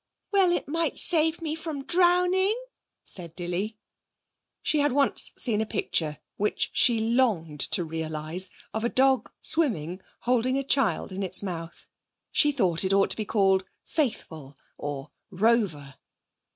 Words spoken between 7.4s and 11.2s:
to realise, of a dog swimming, holding a child